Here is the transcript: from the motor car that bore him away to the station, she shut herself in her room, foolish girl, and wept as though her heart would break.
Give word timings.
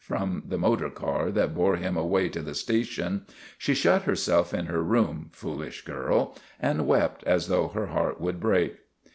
from 0.03 0.41
the 0.47 0.57
motor 0.57 0.89
car 0.89 1.29
that 1.29 1.53
bore 1.53 1.75
him 1.75 1.95
away 1.95 2.27
to 2.27 2.41
the 2.41 2.55
station, 2.55 3.23
she 3.55 3.75
shut 3.75 4.01
herself 4.01 4.51
in 4.51 4.65
her 4.65 4.81
room, 4.81 5.29
foolish 5.31 5.85
girl, 5.85 6.35
and 6.59 6.87
wept 6.87 7.23
as 7.25 7.45
though 7.49 7.67
her 7.67 7.85
heart 7.85 8.19
would 8.19 8.39
break. 8.39 8.77